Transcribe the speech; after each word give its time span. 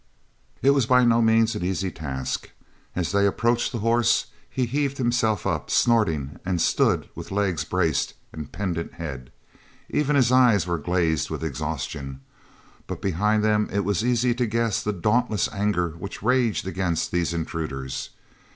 It 0.63 0.71
was 0.71 0.87
by 0.87 1.05
no 1.05 1.21
means 1.21 1.53
an 1.53 1.63
easy 1.63 1.91
task. 1.91 2.49
As 2.95 3.11
they 3.11 3.27
approached 3.27 3.71
the 3.71 3.77
horse 3.85 4.31
he 4.49 4.65
heaved 4.65 4.97
himself 4.97 5.45
up, 5.45 5.69
snorting, 5.69 6.39
and 6.43 6.59
stood 6.59 7.07
with 7.13 7.29
legs 7.29 7.63
braced, 7.65 8.15
and 8.33 8.51
pendant 8.51 8.93
head. 8.93 9.31
Even 9.89 10.15
his 10.15 10.31
eyes 10.31 10.65
were 10.65 10.79
glazed 10.79 11.29
with 11.29 11.43
exhaustion, 11.43 12.21
but 12.87 12.99
behind 12.99 13.43
them 13.43 13.69
it 13.71 13.85
was 13.85 14.03
easy 14.03 14.33
to 14.33 14.47
guess 14.47 14.81
the 14.81 14.91
dauntless 14.91 15.47
anger 15.53 15.89
which 15.91 16.23
raged 16.23 16.65
against 16.65 17.11
these 17.11 17.31
intruders. 17.31 18.09